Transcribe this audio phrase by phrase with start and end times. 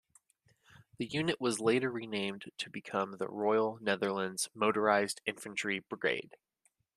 [0.97, 6.37] The unit was later renamed to become the Royal Netherlands Motorized Infantry Brigade.